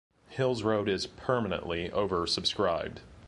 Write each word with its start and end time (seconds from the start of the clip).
Hills 0.29 0.63
Road 0.63 0.89
is 0.89 1.05
permanently 1.05 1.91
over-subscribed. 1.91 3.01